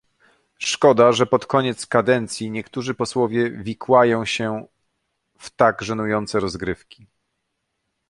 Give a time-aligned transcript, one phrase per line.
[0.59, 4.65] Szkoda, że pod koniec kadencji niektórzy posłowie wikłają się
[5.37, 7.07] w tak żenujące rozgrywki